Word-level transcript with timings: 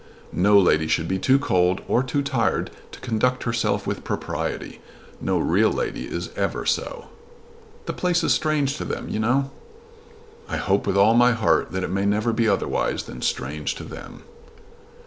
"No 0.33 0.57
lady 0.57 0.87
should 0.87 1.07
be 1.07 1.19
too 1.19 1.37
cold 1.37 1.81
or 1.87 2.01
too 2.01 2.23
tired 2.23 2.71
to 2.91 2.99
conduct 3.01 3.43
herself 3.43 3.85
with 3.85 4.03
propriety. 4.03 4.81
No 5.21 5.37
real 5.37 5.69
lady 5.71 6.05
is 6.07 6.31
ever 6.35 6.65
so." 6.65 7.09
"The 7.85 7.93
place 7.93 8.23
is 8.23 8.33
strange 8.33 8.77
to 8.77 8.83
them, 8.83 9.09
you 9.09 9.19
know." 9.19 9.51
"I 10.49 10.57
hope 10.57 10.87
with 10.87 10.97
all 10.97 11.13
my 11.13 11.33
heart 11.33 11.71
that 11.73 11.83
it 11.83 11.91
may 11.91 12.07
never 12.07 12.33
be 12.33 12.49
otherwise 12.49 13.03
than 13.03 13.21
strange 13.21 13.75
to 13.75 13.83
them." 13.83 14.23